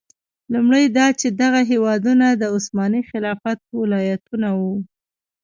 [0.53, 4.75] لومړی دا چې دغه هېوادونه د عثماني خلافت ولایتونه وو.